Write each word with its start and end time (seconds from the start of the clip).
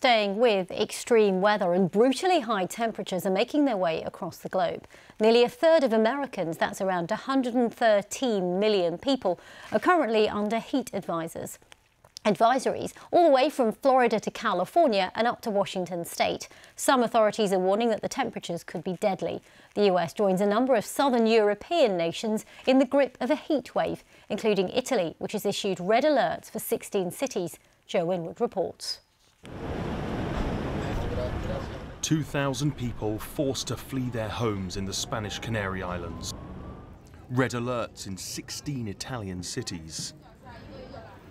Staying 0.00 0.38
with 0.38 0.70
extreme 0.70 1.42
weather 1.42 1.74
and 1.74 1.90
brutally 1.90 2.40
high 2.40 2.64
temperatures 2.64 3.26
are 3.26 3.30
making 3.30 3.66
their 3.66 3.76
way 3.76 4.02
across 4.02 4.38
the 4.38 4.48
globe. 4.48 4.86
Nearly 5.20 5.44
a 5.44 5.48
third 5.50 5.84
of 5.84 5.92
Americans, 5.92 6.56
that's 6.56 6.80
around 6.80 7.10
113 7.10 8.58
million 8.58 8.96
people, 8.96 9.38
are 9.70 9.78
currently 9.78 10.26
under 10.26 10.58
heat 10.58 10.88
advisors. 10.94 11.58
Advisories 12.24 12.94
all 13.10 13.26
the 13.26 13.30
way 13.30 13.50
from 13.50 13.72
Florida 13.72 14.18
to 14.20 14.30
California 14.30 15.12
and 15.14 15.26
up 15.26 15.42
to 15.42 15.50
Washington 15.50 16.06
state. 16.06 16.48
Some 16.76 17.02
authorities 17.02 17.52
are 17.52 17.58
warning 17.58 17.90
that 17.90 18.00
the 18.00 18.08
temperatures 18.08 18.64
could 18.64 18.82
be 18.82 18.94
deadly. 18.94 19.42
The 19.74 19.92
US 19.92 20.14
joins 20.14 20.40
a 20.40 20.46
number 20.46 20.76
of 20.76 20.86
southern 20.86 21.26
European 21.26 21.98
nations 21.98 22.46
in 22.66 22.78
the 22.78 22.86
grip 22.86 23.18
of 23.20 23.30
a 23.30 23.36
heat 23.36 23.74
wave, 23.74 24.02
including 24.30 24.70
Italy, 24.70 25.14
which 25.18 25.32
has 25.32 25.44
issued 25.44 25.78
red 25.78 26.04
alerts 26.04 26.50
for 26.50 26.58
16 26.58 27.10
cities. 27.10 27.58
Joe 27.86 28.10
Inwood 28.10 28.40
reports. 28.40 29.00
2,000 32.10 32.76
people 32.76 33.20
forced 33.20 33.68
to 33.68 33.76
flee 33.76 34.10
their 34.10 34.28
homes 34.28 34.76
in 34.76 34.84
the 34.84 34.92
Spanish 34.92 35.38
Canary 35.38 35.80
Islands. 35.80 36.34
Red 37.30 37.52
alerts 37.52 38.08
in 38.08 38.16
16 38.16 38.88
Italian 38.88 39.44
cities. 39.44 40.12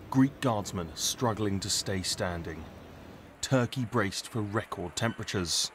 Greek 0.09 0.39
guardsmen 0.39 0.87
struggling 0.95 1.59
to 1.59 1.69
stay 1.69 2.01
standing. 2.01 2.63
Turkey 3.41 3.83
braced 3.83 4.29
for 4.29 4.41
record 4.41 4.95
temperatures. 4.95 5.69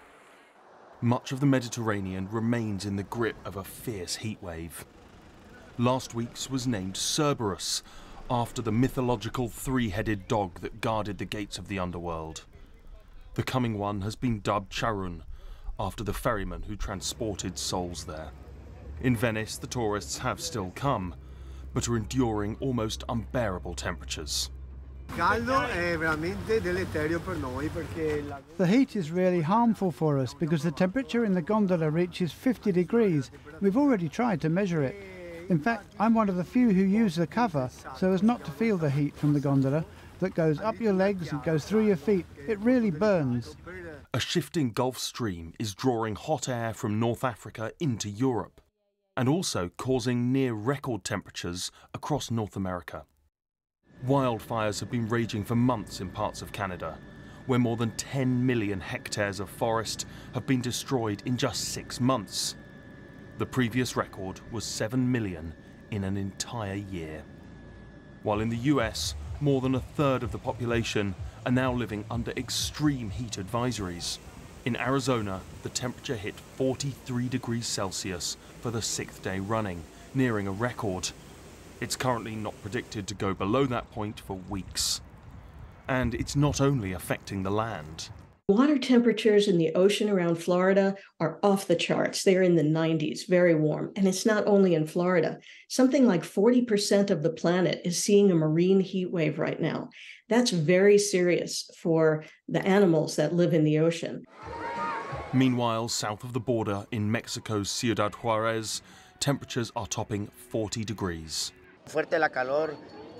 Much 1.02 1.32
of 1.32 1.40
the 1.40 1.44
Mediterranean 1.44 2.26
remains 2.30 2.86
in 2.86 2.96
the 2.96 3.02
grip 3.02 3.36
of 3.44 3.56
a 3.56 3.64
fierce 3.64 4.16
heatwave. 4.16 4.86
Last 5.76 6.14
week's 6.14 6.48
was 6.48 6.66
named 6.66 6.96
Cerberus, 6.96 7.82
after 8.30 8.62
the 8.62 8.72
mythological 8.72 9.48
three-headed 9.50 10.28
dog 10.28 10.60
that 10.62 10.80
guarded 10.80 11.18
the 11.18 11.26
gates 11.26 11.58
of 11.58 11.68
the 11.68 11.78
underworld. 11.78 12.46
The 13.34 13.42
coming 13.42 13.78
one 13.78 14.02
has 14.02 14.14
been 14.14 14.40
dubbed 14.40 14.70
Charon, 14.70 15.24
after 15.78 16.04
the 16.04 16.12
ferryman 16.12 16.62
who 16.62 16.76
transported 16.76 17.58
souls 17.58 18.04
there. 18.04 18.30
In 19.00 19.16
Venice, 19.16 19.56
the 19.56 19.66
tourists 19.66 20.18
have 20.18 20.40
still 20.40 20.70
come, 20.76 21.16
but 21.72 21.88
are 21.88 21.96
enduring 21.96 22.56
almost 22.60 23.02
unbearable 23.08 23.74
temperatures. 23.74 24.50
The 28.56 28.66
heat 28.66 28.96
is 28.96 29.10
really 29.10 29.40
harmful 29.42 29.90
for 29.90 30.18
us 30.18 30.34
because 30.34 30.62
the 30.62 30.70
temperature 30.70 31.24
in 31.24 31.34
the 31.34 31.42
gondola 31.42 31.90
reaches 31.90 32.32
50 32.32 32.70
degrees. 32.70 33.32
We've 33.60 33.76
already 33.76 34.08
tried 34.08 34.40
to 34.42 34.48
measure 34.48 34.82
it. 34.82 34.94
In 35.48 35.58
fact, 35.58 35.86
I'm 35.98 36.14
one 36.14 36.28
of 36.28 36.36
the 36.36 36.44
few 36.44 36.70
who 36.70 36.82
use 36.82 37.16
the 37.16 37.26
cover 37.26 37.70
so 37.96 38.12
as 38.12 38.22
not 38.22 38.44
to 38.44 38.50
feel 38.50 38.78
the 38.78 38.90
heat 38.90 39.14
from 39.14 39.32
the 39.32 39.40
gondola 39.40 39.84
that 40.20 40.34
goes 40.34 40.60
up 40.60 40.80
your 40.80 40.92
legs 40.92 41.32
and 41.32 41.42
goes 41.42 41.64
through 41.64 41.86
your 41.86 41.96
feet. 41.96 42.24
It 42.48 42.58
really 42.60 42.90
burns. 42.90 43.56
A 44.14 44.20
shifting 44.20 44.70
Gulf 44.70 44.98
Stream 44.98 45.52
is 45.58 45.74
drawing 45.74 46.14
hot 46.14 46.48
air 46.48 46.72
from 46.72 46.98
North 46.98 47.24
Africa 47.24 47.72
into 47.78 48.08
Europe 48.08 48.60
and 49.16 49.28
also 49.28 49.70
causing 49.76 50.32
near 50.32 50.54
record 50.54 51.04
temperatures 51.04 51.70
across 51.92 52.30
North 52.30 52.56
America. 52.56 53.04
Wildfires 54.06 54.80
have 54.80 54.90
been 54.90 55.08
raging 55.08 55.44
for 55.44 55.54
months 55.54 56.00
in 56.00 56.10
parts 56.10 56.42
of 56.42 56.52
Canada, 56.52 56.98
where 57.46 57.58
more 57.58 57.76
than 57.76 57.90
10 57.92 58.44
million 58.44 58.80
hectares 58.80 59.40
of 59.40 59.48
forest 59.48 60.06
have 60.32 60.46
been 60.46 60.60
destroyed 60.60 61.22
in 61.26 61.36
just 61.36 61.72
six 61.72 62.00
months. 62.00 62.56
The 63.36 63.46
previous 63.46 63.96
record 63.96 64.38
was 64.52 64.64
7 64.64 65.10
million 65.10 65.54
in 65.90 66.04
an 66.04 66.16
entire 66.16 66.74
year. 66.74 67.24
While 68.22 68.38
in 68.38 68.48
the 68.48 68.70
US, 68.72 69.16
more 69.40 69.60
than 69.60 69.74
a 69.74 69.80
third 69.80 70.22
of 70.22 70.30
the 70.30 70.38
population 70.38 71.16
are 71.44 71.50
now 71.50 71.72
living 71.72 72.04
under 72.08 72.30
extreme 72.36 73.10
heat 73.10 73.32
advisories. 73.32 74.18
In 74.64 74.76
Arizona, 74.76 75.40
the 75.64 75.68
temperature 75.68 76.14
hit 76.14 76.38
43 76.38 77.28
degrees 77.28 77.66
Celsius 77.66 78.36
for 78.60 78.70
the 78.70 78.80
sixth 78.80 79.20
day 79.24 79.40
running, 79.40 79.82
nearing 80.14 80.46
a 80.46 80.52
record. 80.52 81.10
It's 81.80 81.96
currently 81.96 82.36
not 82.36 82.62
predicted 82.62 83.08
to 83.08 83.14
go 83.14 83.34
below 83.34 83.66
that 83.66 83.90
point 83.90 84.20
for 84.20 84.36
weeks. 84.48 85.00
And 85.88 86.14
it's 86.14 86.36
not 86.36 86.60
only 86.60 86.92
affecting 86.92 87.42
the 87.42 87.50
land. 87.50 88.10
Water 88.48 88.76
temperatures 88.76 89.48
in 89.48 89.56
the 89.56 89.72
ocean 89.74 90.10
around 90.10 90.34
Florida 90.34 90.96
are 91.18 91.38
off 91.42 91.66
the 91.66 91.74
charts. 91.74 92.22
They're 92.22 92.42
in 92.42 92.56
the 92.56 92.62
90s, 92.62 93.26
very 93.26 93.54
warm. 93.54 93.90
And 93.96 94.06
it's 94.06 94.26
not 94.26 94.46
only 94.46 94.74
in 94.74 94.86
Florida. 94.86 95.38
Something 95.68 96.06
like 96.06 96.22
40% 96.22 97.08
of 97.08 97.22
the 97.22 97.30
planet 97.30 97.80
is 97.86 98.04
seeing 98.04 98.30
a 98.30 98.34
marine 98.34 98.80
heat 98.80 99.10
wave 99.10 99.38
right 99.38 99.58
now. 99.58 99.88
That's 100.28 100.50
very 100.50 100.98
serious 100.98 101.70
for 101.78 102.24
the 102.46 102.62
animals 102.66 103.16
that 103.16 103.34
live 103.34 103.54
in 103.54 103.64
the 103.64 103.78
ocean. 103.78 104.26
Meanwhile, 105.32 105.88
south 105.88 106.22
of 106.22 106.34
the 106.34 106.40
border 106.40 106.84
in 106.92 107.10
Mexico's 107.10 107.70
Ciudad 107.70 108.12
Juarez, 108.16 108.82
temperatures 109.20 109.72
are 109.74 109.86
topping 109.86 110.26
40 110.50 110.84
degrees. 110.84 111.50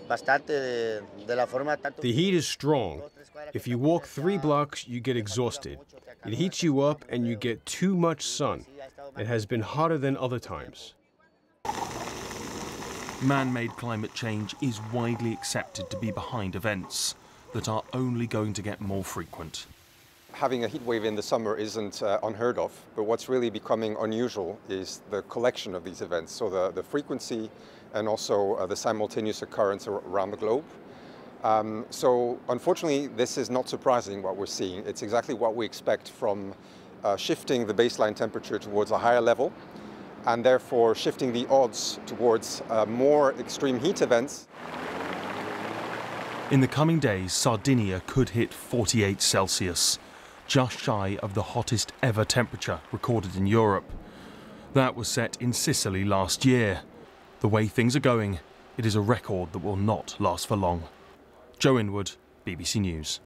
The 0.08 1.02
heat 2.02 2.34
is 2.34 2.46
strong. 2.46 3.02
If 3.52 3.66
you 3.66 3.78
walk 3.78 4.06
three 4.06 4.38
blocks, 4.38 4.86
you 4.86 5.00
get 5.00 5.16
exhausted. 5.16 5.78
It 6.26 6.34
heats 6.34 6.62
you 6.62 6.80
up 6.80 7.04
and 7.08 7.26
you 7.26 7.36
get 7.36 7.64
too 7.66 7.96
much 7.96 8.26
sun. 8.26 8.66
It 9.18 9.26
has 9.26 9.46
been 9.46 9.60
hotter 9.60 9.98
than 9.98 10.16
other 10.16 10.38
times. 10.38 10.94
Man-made 13.22 13.70
climate 13.76 14.12
change 14.14 14.54
is 14.60 14.80
widely 14.92 15.32
accepted 15.32 15.88
to 15.90 15.98
be 15.98 16.10
behind 16.10 16.56
events 16.56 17.14
that 17.54 17.68
are 17.68 17.82
only 17.92 18.26
going 18.26 18.52
to 18.54 18.62
get 18.62 18.80
more 18.80 19.04
frequent. 19.04 19.66
Having 20.34 20.64
a 20.64 20.68
heat 20.68 20.82
wave 20.82 21.04
in 21.04 21.14
the 21.14 21.22
summer 21.22 21.56
isn't 21.56 22.02
uh, 22.02 22.18
unheard 22.24 22.58
of, 22.58 22.72
but 22.96 23.04
what's 23.04 23.28
really 23.28 23.50
becoming 23.50 23.96
unusual 24.00 24.58
is 24.68 25.00
the 25.10 25.22
collection 25.22 25.76
of 25.76 25.84
these 25.84 26.02
events. 26.02 26.32
So 26.32 26.50
the, 26.50 26.72
the 26.72 26.82
frequency 26.82 27.48
and 27.92 28.08
also 28.08 28.54
uh, 28.54 28.66
the 28.66 28.74
simultaneous 28.74 29.42
occurrence 29.42 29.86
around 29.86 30.32
the 30.32 30.36
globe. 30.36 30.64
Um, 31.44 31.86
so 31.90 32.40
unfortunately, 32.48 33.06
this 33.06 33.38
is 33.38 33.48
not 33.48 33.68
surprising 33.68 34.22
what 34.22 34.36
we're 34.36 34.46
seeing. 34.46 34.84
It's 34.86 35.02
exactly 35.02 35.34
what 35.34 35.54
we 35.54 35.64
expect 35.64 36.10
from 36.10 36.52
uh, 37.04 37.16
shifting 37.16 37.64
the 37.64 37.74
baseline 37.74 38.16
temperature 38.16 38.58
towards 38.58 38.90
a 38.90 38.98
higher 38.98 39.20
level 39.20 39.52
and 40.26 40.44
therefore 40.44 40.96
shifting 40.96 41.32
the 41.32 41.46
odds 41.46 42.00
towards 42.06 42.60
uh, 42.70 42.84
more 42.86 43.34
extreme 43.34 43.78
heat 43.78 44.02
events. 44.02 44.48
In 46.50 46.60
the 46.60 46.68
coming 46.68 46.98
days, 46.98 47.32
Sardinia 47.32 48.02
could 48.06 48.30
hit 48.30 48.52
48 48.52 49.22
Celsius, 49.22 49.98
just 50.46 50.78
shy 50.78 51.18
of 51.22 51.34
the 51.34 51.42
hottest 51.42 51.92
ever 52.02 52.24
temperature 52.24 52.80
recorded 52.92 53.36
in 53.36 53.46
Europe. 53.46 53.90
That 54.74 54.96
was 54.96 55.08
set 55.08 55.36
in 55.40 55.52
Sicily 55.52 56.04
last 56.04 56.44
year. 56.44 56.82
The 57.40 57.48
way 57.48 57.66
things 57.66 57.94
are 57.94 58.00
going, 58.00 58.40
it 58.76 58.86
is 58.86 58.96
a 58.96 59.00
record 59.00 59.52
that 59.52 59.60
will 59.60 59.76
not 59.76 60.16
last 60.18 60.46
for 60.46 60.56
long. 60.56 60.84
Joe 61.58 61.78
Inwood, 61.78 62.12
BBC 62.46 62.80
News. 62.80 63.20